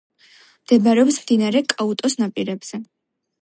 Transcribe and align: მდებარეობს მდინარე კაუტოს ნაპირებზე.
მდებარეობს 0.61 1.19
მდინარე 1.25 1.61
კაუტოს 1.75 2.17
ნაპირებზე. 2.23 2.81